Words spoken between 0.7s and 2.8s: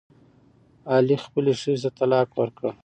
علي خپلې ښځې ته طلاق ورکړ.